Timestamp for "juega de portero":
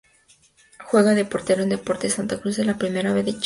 0.83-1.61